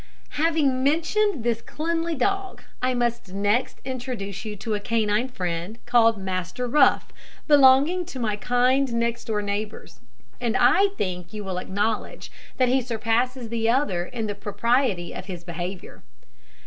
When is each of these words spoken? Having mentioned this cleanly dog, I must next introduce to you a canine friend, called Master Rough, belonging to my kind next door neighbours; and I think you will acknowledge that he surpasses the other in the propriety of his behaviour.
Having 0.39 0.83
mentioned 0.83 1.43
this 1.43 1.61
cleanly 1.61 2.15
dog, 2.15 2.63
I 2.81 2.95
must 2.95 3.33
next 3.33 3.77
introduce 3.85 4.41
to 4.41 4.49
you 4.49 4.73
a 4.73 4.79
canine 4.79 5.27
friend, 5.27 5.77
called 5.85 6.17
Master 6.17 6.65
Rough, 6.67 7.09
belonging 7.47 8.07
to 8.07 8.17
my 8.19 8.35
kind 8.35 8.91
next 8.95 9.25
door 9.25 9.43
neighbours; 9.43 9.99
and 10.39 10.57
I 10.57 10.87
think 10.97 11.33
you 11.33 11.43
will 11.43 11.59
acknowledge 11.59 12.31
that 12.57 12.67
he 12.67 12.81
surpasses 12.81 13.49
the 13.49 13.69
other 13.69 14.03
in 14.07 14.25
the 14.25 14.33
propriety 14.33 15.13
of 15.13 15.25
his 15.25 15.43
behaviour. 15.43 16.01